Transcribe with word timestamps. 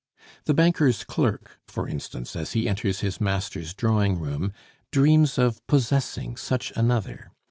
The 0.45 0.55
banker's 0.55 1.03
clerk, 1.03 1.59
for 1.67 1.87
instance, 1.87 2.35
as 2.35 2.53
he 2.53 2.67
enters 2.67 3.01
his 3.01 3.21
master's 3.21 3.75
drawing 3.75 4.17
room, 4.17 4.51
dreams 4.91 5.37
of 5.37 5.61
possessing 5.67 6.37
such 6.37 6.73
another. 6.75 7.29